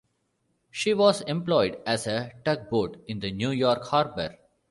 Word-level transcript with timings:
She 0.71 0.95
was 0.95 1.21
employed 1.21 1.77
as 1.85 2.07
a 2.07 2.31
tugboat 2.43 3.03
in 3.07 3.19
New 3.19 3.51
York 3.51 3.83
harbor. 3.83 4.35